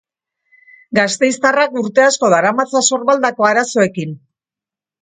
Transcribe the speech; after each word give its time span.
Gasteiztarrak 0.99 1.77
urte 1.83 2.07
asko 2.07 2.33
daramatza 2.37 2.85
sorbaldako 2.91 3.51
arazoekin. 3.53 4.21